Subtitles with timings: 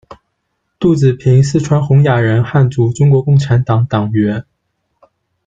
[0.79, 4.43] 杜紫平，四川洪雅人，汉族，中国共产党党员。